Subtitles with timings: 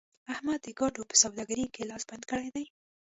[0.33, 2.65] احمد د ګاډو په سوداګرۍ کې لاس بند کړی دی.